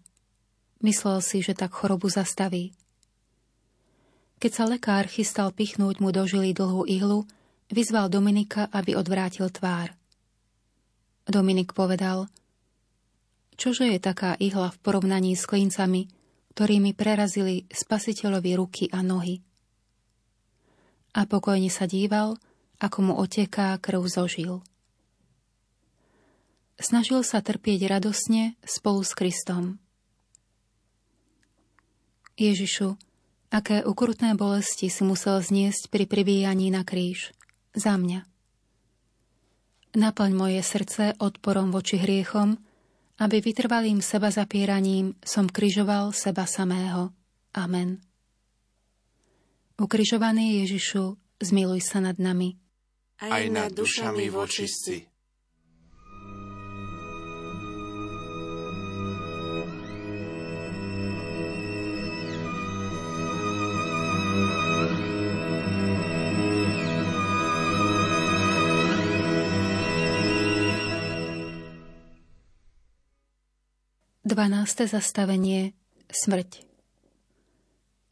[0.86, 2.78] Myslel si, že tak chorobu zastaví.
[4.44, 7.24] Keď sa lekár chystal pichnúť mu do žily dlhú ihlu,
[7.72, 9.96] vyzval Dominika, aby odvrátil tvár.
[11.24, 12.28] Dominik povedal,
[13.56, 16.12] čože je taká ihla v porovnaní s klincami,
[16.52, 19.40] ktorými prerazili spasiteľovi ruky a nohy.
[21.16, 22.36] A pokojne sa díval,
[22.84, 24.60] ako mu oteká krv zožil.
[26.76, 29.80] Snažil sa trpieť radosne spolu s Kristom.
[32.36, 33.00] Ježišu,
[33.54, 37.30] Aké ukrutné bolesti si musel zniesť pri pribíjaní na kríž.
[37.78, 38.26] Za mňa.
[39.94, 42.58] Naplň moje srdce odporom voči hriechom,
[43.22, 47.14] aby vytrvalým seba zapieraním som križoval seba samého.
[47.54, 48.02] Amen.
[49.78, 52.58] Ukrižovaný Ježišu, zmiluj sa nad nami.
[53.22, 55.13] Aj nad dušami vočistí.
[74.34, 74.90] 12.
[74.90, 75.78] zastavenie
[76.10, 76.66] Smrť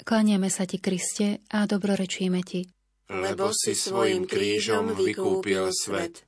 [0.06, 2.70] Klaniame sa ti, Kriste, a dobrorečíme ti.
[3.10, 6.22] Lebo si svojim krížom vykúpil svet.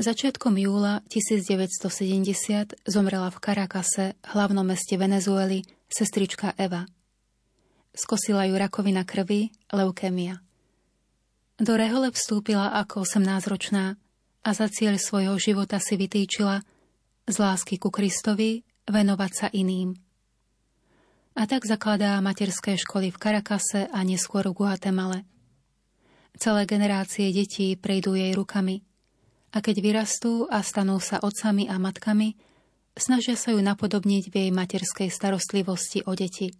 [0.00, 6.88] Začiatkom júla 1970 zomrela v Karakase, hlavnom meste Venezuely, sestrička Eva.
[7.92, 10.40] Skosila ju rakovina krvi, leukemia.
[11.60, 14.00] Do rehole vstúpila ako 18-ročná
[14.40, 16.64] a za cieľ svojho života si vytýčila
[17.28, 19.96] z lásky ku Kristovi venovať sa iným.
[21.34, 25.26] A tak zakladá materské školy v Karakase a neskôr v Guatemale.
[26.38, 28.82] Celé generácie detí prejdú jej rukami
[29.54, 32.34] a keď vyrastú a stanú sa otcami a matkami,
[32.98, 36.50] snažia sa ju napodobniť v jej materskej starostlivosti o deti.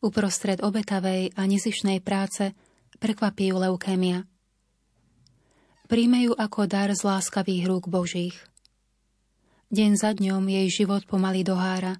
[0.00, 2.56] Uprostred obetavej a nezišnej práce
[2.96, 4.24] prekvapí ju leukémia.
[5.92, 8.51] Príjme ju ako dar z láskavých rúk Božích.
[9.72, 11.96] Deň za dňom jej život pomaly dohára,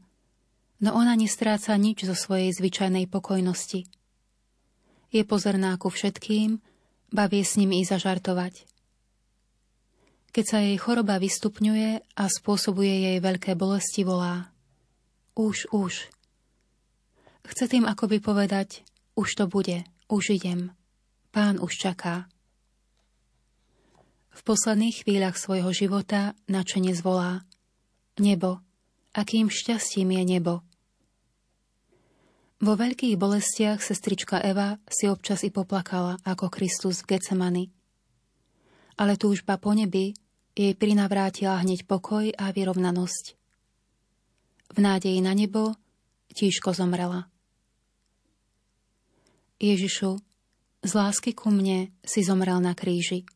[0.84, 3.88] no ona nestráca nič zo svojej zvyčajnej pokojnosti.
[5.08, 6.60] Je pozorná ku všetkým,
[7.16, 8.68] bavie s nimi i zažartovať.
[10.36, 14.52] Keď sa jej choroba vystupňuje a spôsobuje jej veľké bolesti, volá
[15.32, 16.12] Už, už.
[17.48, 18.84] Chce tým akoby povedať
[19.16, 19.80] Už to bude,
[20.12, 20.76] už idem.
[21.32, 22.28] Pán už čaká.
[24.28, 27.48] V posledných chvíľach svojho života načene zvolá
[28.20, 28.60] Nebo,
[29.16, 30.60] akým šťastím je nebo.
[32.62, 37.64] Vo veľkých bolestiach sestrička Eva si občas i poplakala ako Kristus v Getsemani.
[39.00, 40.14] Ale túžba po nebi
[40.54, 43.24] jej prinavrátila hneď pokoj a vyrovnanosť.
[44.72, 45.74] V nádeji na nebo
[46.30, 47.26] tížko zomrela.
[49.58, 50.22] Ježišu,
[50.82, 53.26] z lásky ku mne si zomrel na kríži.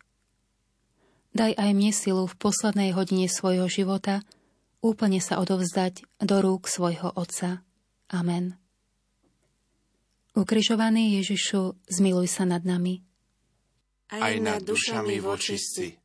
[1.35, 4.23] Daj aj mne silu v poslednej hodine svojho života
[4.87, 7.67] úplne sa odovzdať do rúk svojho Otca.
[8.07, 8.55] Amen.
[10.39, 13.03] Ukrižovaný Ježišu, zmiluj sa nad nami.
[14.15, 15.99] Aj nad dušami vočistí.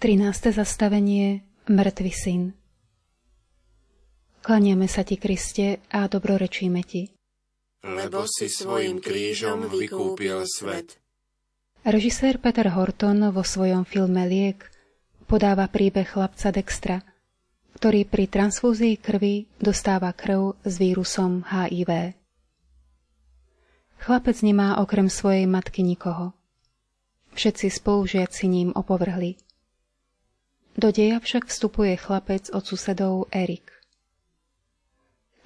[0.00, 0.56] 13.
[0.56, 2.42] zastavenie Mŕtvy syn
[4.40, 7.12] Klaniame sa ti, Kriste, a dobrorečíme ti.
[7.84, 10.96] Lebo si svojim krížom vykúpil svet.
[11.84, 14.72] Režisér Peter Horton vo svojom filme Liek
[15.28, 17.04] podáva príbeh chlapca Dextra,
[17.76, 22.16] ktorý pri transfúzii krvi dostáva krv s vírusom HIV.
[24.00, 26.32] Chlapec nemá okrem svojej matky nikoho.
[27.36, 29.36] Všetci spolužiaci ním opovrhli–
[30.78, 33.70] do deja však vstupuje chlapec od susedov Erik.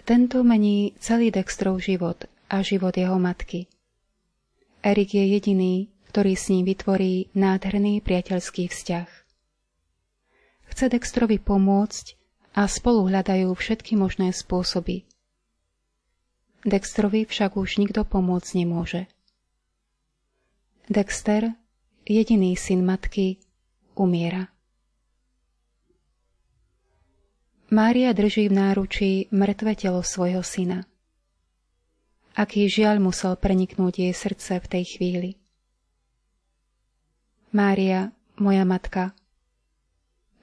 [0.04, 3.66] Tento mení celý Dextrov život a život jeho matky.
[4.84, 9.08] Erik je jediný, ktorý s ním vytvorí nádherný priateľský vzťah.
[10.70, 12.04] Chce Dextrovi pomôcť
[12.54, 15.08] a spolu hľadajú všetky možné spôsoby.
[16.62, 19.10] Dextrovi však už nikto pomôcť nemôže.
[20.86, 21.56] Dexter,
[22.04, 23.42] jediný syn matky,
[23.96, 24.53] umiera.
[27.74, 30.86] Mária drží v náručí mŕtve telo svojho syna.
[32.38, 35.30] Aký žiaľ musel preniknúť jej srdce v tej chvíli.
[37.50, 39.10] Mária, moja matka,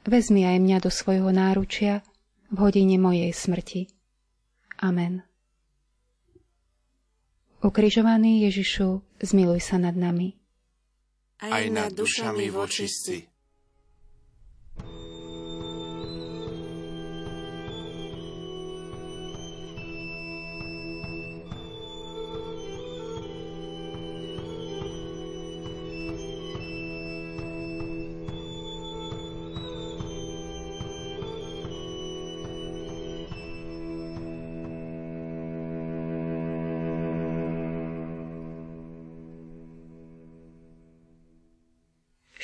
[0.03, 2.03] vezmi aj mňa do svojho náručia
[2.51, 3.87] v hodine mojej smrti.
[4.83, 5.23] Amen.
[7.63, 10.35] Ukrižovaný Ježišu, zmiluj sa nad nami.
[11.39, 13.30] Aj nad dušami vočistí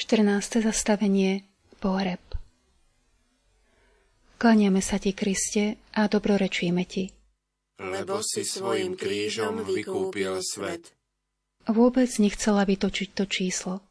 [0.08, 0.64] 14.
[0.64, 1.44] zastavenie
[1.84, 2.24] Pohreb
[4.40, 7.12] Klaniame sa ti, Kriste, a dobrorečíme ti.
[7.76, 10.96] Lebo si svojim krížom vykúpil svet.
[11.68, 13.84] Vôbec nechcela vytočiť to číslo.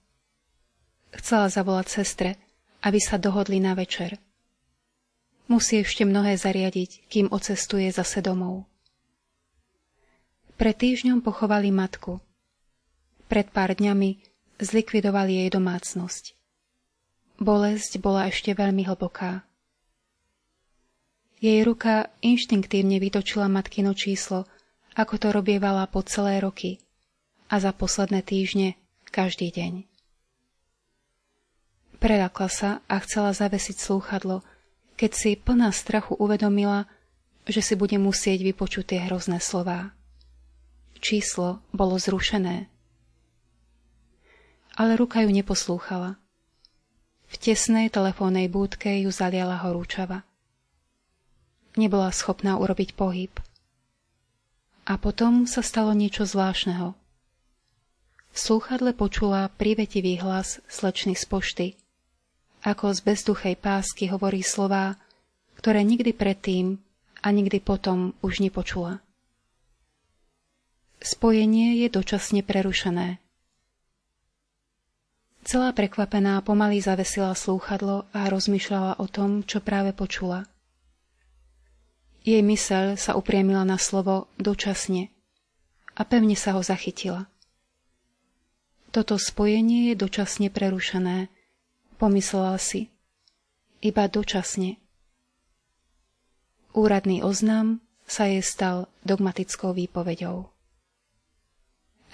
[1.12, 2.40] Chcela zavolať sestre,
[2.80, 4.16] aby sa dohodli na večer.
[5.52, 8.64] Musí ešte mnohé zariadiť, kým ocestuje zase domov.
[10.56, 12.24] Pred týždňom pochovali matku.
[13.28, 14.25] Pred pár dňami
[14.60, 16.36] zlikvidovali jej domácnosť.
[17.36, 19.44] Bolesť bola ešte veľmi hlboká.
[21.36, 24.48] Jej ruka inštinktívne vytočila matkino číslo,
[24.96, 26.80] ako to robievala po celé roky
[27.52, 28.80] a za posledné týždne
[29.12, 29.84] každý deň.
[32.00, 34.40] Prelakla sa a chcela zavesiť slúchadlo,
[34.96, 36.88] keď si plná strachu uvedomila,
[37.44, 39.92] že si bude musieť vypočuť tie hrozné slová.
[41.04, 42.72] Číslo bolo zrušené
[44.76, 46.20] ale ruka ju neposlúchala.
[47.26, 50.22] V tesnej telefónnej búdke ju zaliala horúčava.
[51.74, 53.32] Nebola schopná urobiť pohyb.
[54.86, 56.94] A potom sa stalo niečo zvláštneho.
[58.30, 61.66] V slúchadle počula privetivý hlas slečny z pošty.
[62.62, 65.00] Ako z bezduchej pásky hovorí slová,
[65.58, 66.78] ktoré nikdy predtým
[67.24, 69.00] a nikdy potom už nepočula.
[71.02, 73.18] Spojenie je dočasne prerušené.
[75.46, 80.42] Celá prekvapená pomaly zavesila slúchadlo a rozmýšľala o tom, čo práve počula.
[82.26, 85.14] Jej myseľ sa upriemila na slovo dočasne
[85.94, 87.30] a pevne sa ho zachytila.
[88.90, 91.30] Toto spojenie je dočasne prerušené,
[91.94, 92.90] pomyslela si.
[93.78, 94.82] Iba dočasne.
[96.74, 100.55] Úradný oznam sa jej stal dogmatickou výpovedou.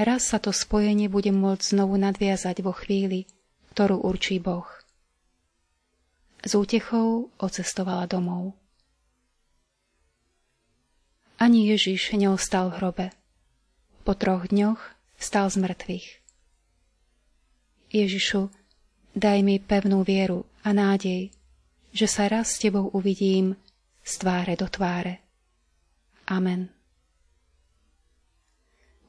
[0.02, 3.30] Raz sa to spojenie bude môcť znovu nadviazať vo chvíli,
[3.70, 4.66] ktorú určí Boh.
[6.42, 8.58] S útechou ocestovala domov.
[11.38, 13.06] Ani Ježiš neostal v hrobe.
[14.02, 14.82] Po troch dňoch
[15.22, 16.08] stal z mŕtvych.
[17.94, 18.50] Ježišu,
[19.14, 21.30] daj mi pevnú vieru a nádej,
[21.94, 23.54] že sa raz s Tebou uvidím
[24.02, 25.22] z tváre do tváre.
[26.26, 26.81] Amen.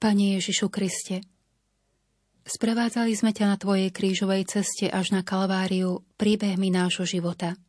[0.00, 1.20] Pane Ježišu Kriste,
[2.48, 7.60] sprevádzali sme ťa na Tvojej krížovej ceste až na Kalváriu príbehmi nášho života.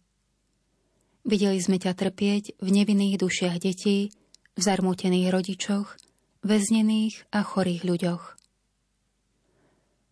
[1.27, 4.15] Videli sme ťa trpieť v nevinných dušiach detí,
[4.55, 5.99] v zarmútených rodičoch,
[6.47, 8.23] väznených a chorých ľuďoch.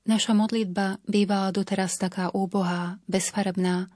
[0.03, 3.87] Naša modlitba bývala doteraz taká úbohá, bezfarebná,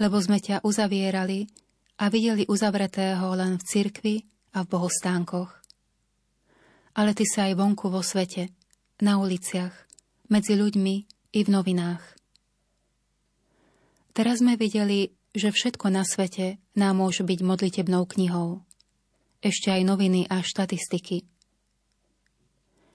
[0.00, 1.52] lebo sme ťa uzavierali
[2.00, 4.16] a videli uzavretého len v cirkvi
[4.56, 5.61] a v bohostánkoch
[6.92, 8.52] ale ty sa aj vonku vo svete,
[9.00, 9.72] na uliciach,
[10.28, 10.94] medzi ľuďmi
[11.32, 12.04] i v novinách.
[14.12, 18.60] Teraz sme videli, že všetko na svete nám môže byť modlitebnou knihou.
[19.40, 21.24] Ešte aj noviny a štatistiky.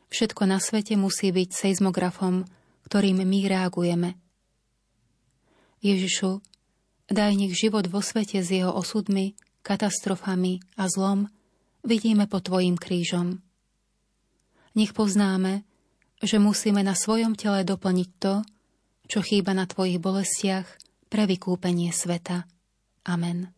[0.07, 2.45] Všetko na svete musí byť seizmografom,
[2.87, 4.15] ktorým my reagujeme.
[5.83, 6.39] Ježišu,
[7.11, 9.35] daj nech život vo svete s jeho osudmi,
[9.65, 11.27] katastrofami a zlom
[11.83, 13.46] vidíme pod Tvojim krížom.
[14.77, 15.65] Nech poznáme,
[16.21, 18.45] že musíme na svojom tele doplniť to,
[19.09, 20.67] čo chýba na Tvojich bolestiach
[21.09, 22.45] pre vykúpenie sveta.
[23.09, 23.56] Amen.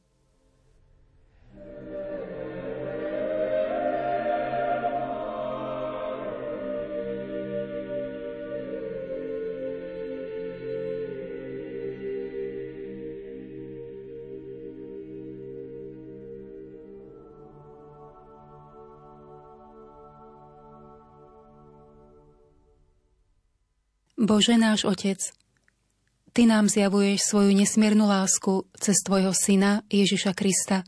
[24.20, 25.32] Bože náš Otec,
[26.36, 30.84] Ty nám zjavuješ svoju nesmiernu lásku cez Tvojho Syna Ježiša Krista,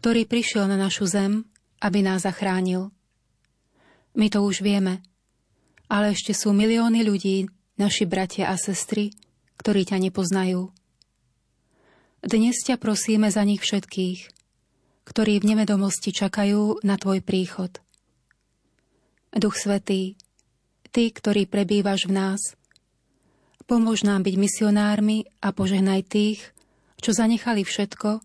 [0.00, 1.44] ktorý prišiel na našu zem,
[1.84, 2.96] aby nás zachránil.
[4.16, 5.04] My to už vieme,
[5.92, 7.44] ale ešte sú milióny ľudí,
[7.76, 9.12] naši bratia a sestry,
[9.60, 10.72] ktorí ťa nepoznajú.
[12.24, 14.32] Dnes ťa prosíme za nich všetkých,
[15.04, 17.84] ktorí v nevedomosti čakajú na Tvoj príchod.
[19.36, 20.16] Duch Svetý,
[20.90, 22.40] Ty, ktorý prebývaš v nás.
[23.70, 26.42] Pomôž nám byť misionármi a požehnaj tých,
[26.98, 28.18] čo zanechali všetko,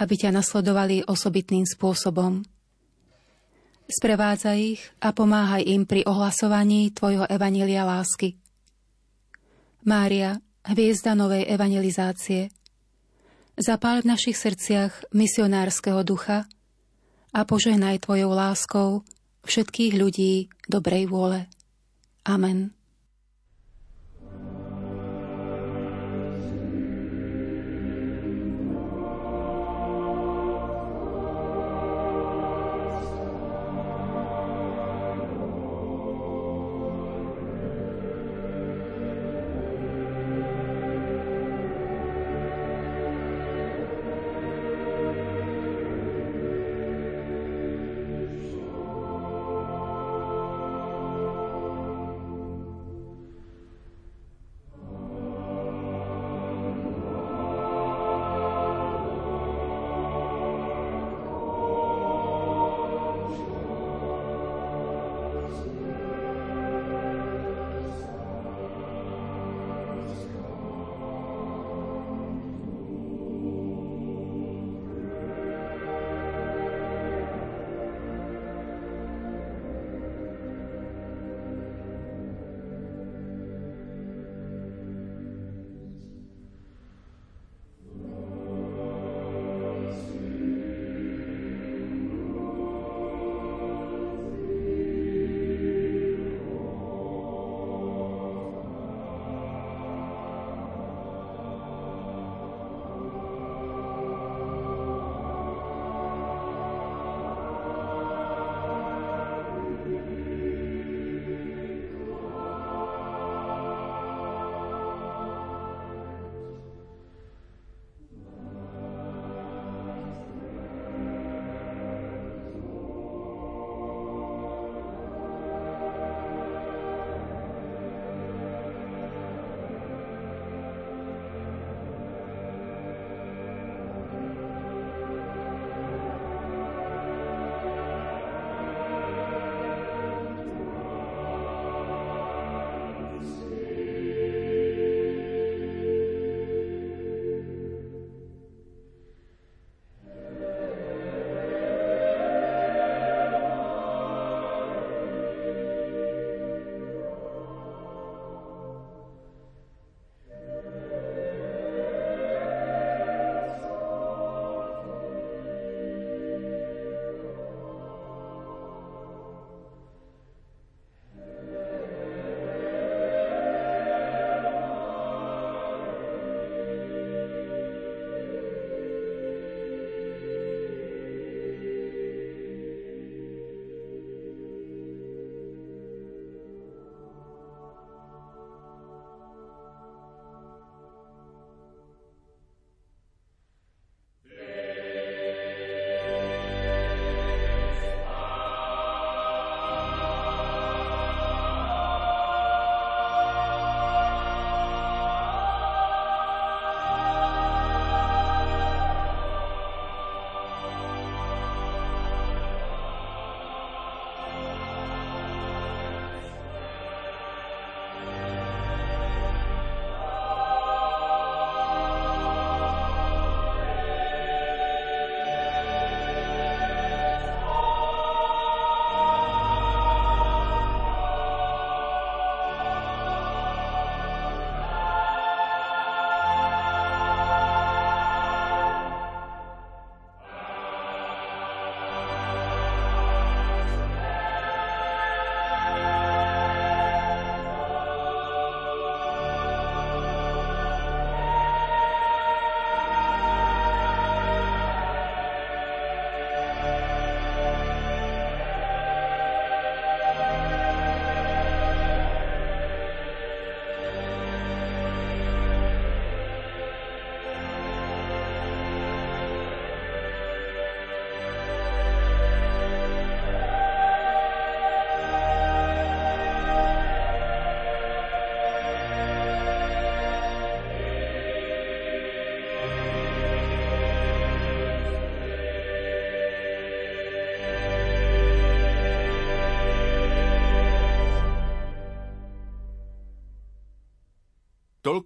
[0.00, 2.48] aby ťa nasledovali osobitným spôsobom.
[3.88, 8.40] Sprevádza ich a pomáhaj im pri ohlasovaní Tvojho evanelia lásky.
[9.84, 12.48] Mária, hviezda novej evangelizácie,
[13.56, 16.48] zapál v našich srdciach misionárskeho ducha
[17.36, 19.04] a požehnaj Tvojou láskou
[19.44, 21.48] všetkých ľudí dobrej vôle.
[22.28, 22.77] Amen.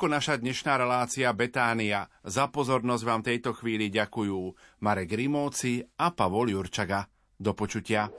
[0.02, 2.10] Toľko naša dnešná relácia Betánia.
[2.26, 4.50] Za pozornosť vám tejto chvíli ďakujú
[4.82, 7.06] Marek Rimóci a Pavol Jurčaga.
[7.38, 8.10] Do počutia.